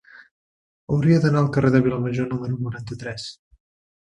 [0.95, 3.29] Hauria d'anar al carrer de Vilamajor número noranta-tres.